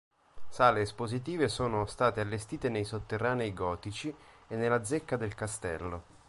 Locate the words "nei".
2.69-2.85